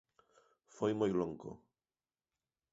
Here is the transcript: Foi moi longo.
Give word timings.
Foi 0.75 0.91
moi 0.99 1.11
longo. 1.19 1.51